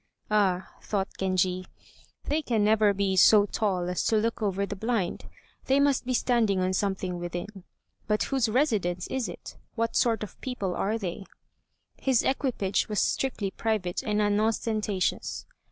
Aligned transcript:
"Ah," 0.31 0.67
thought 0.81 1.09
Genji, 1.19 1.67
"they 2.23 2.41
can 2.41 2.63
never 2.63 2.91
be 2.91 3.15
so 3.15 3.45
tall 3.45 3.87
as 3.87 4.03
to 4.05 4.17
look 4.17 4.41
over 4.41 4.65
the 4.65 4.75
blind. 4.75 5.25
They 5.65 5.79
must 5.79 6.05
be 6.07 6.13
standing 6.15 6.59
on 6.59 6.73
something 6.73 7.19
within. 7.19 7.65
But 8.07 8.23
whose 8.23 8.49
residence 8.49 9.05
is 9.11 9.29
it? 9.29 9.57
What 9.75 9.95
sort 9.95 10.23
of 10.23 10.41
people 10.41 10.75
are 10.75 10.97
they?" 10.97 11.25
His 12.01 12.23
equipage 12.23 12.89
was 12.89 12.99
strictly 12.99 13.51
private 13.51 14.01
and 14.01 14.23
unostentatious. 14.23 15.45